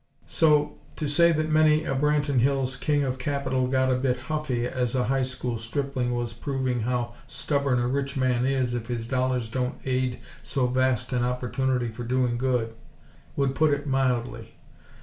[0.25, 4.65] So, to say that many a Branton Hills "King of Capital" got a bit huffy
[4.65, 9.07] as a High School stripling was proving how stubborn a rich man is if his
[9.07, 12.73] dollars don't aid so vast an opportunity for doing good,
[13.35, 14.55] would put it mildly!